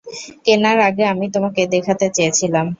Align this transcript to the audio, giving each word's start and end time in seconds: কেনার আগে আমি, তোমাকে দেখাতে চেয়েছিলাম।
কেনার 0.45 0.77
আগে 0.87 1.03
আমি, 1.13 1.25
তোমাকে 1.35 1.61
দেখাতে 1.73 2.05
চেয়েছিলাম। 2.15 2.65